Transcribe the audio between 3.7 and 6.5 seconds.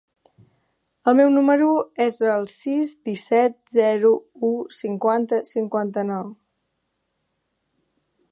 zero, u, cinquanta, cinquanta-nou.